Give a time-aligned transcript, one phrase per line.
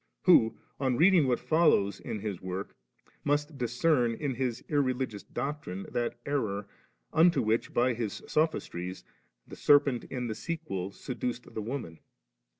[0.23, 5.21] who, on reading what follows in his work, but must dis cern in his irreligious
[5.21, 6.67] doctrine that error,
[7.15, 9.03] into which by his sophistries
[9.47, 11.99] the serpent in the sequel seduced the woman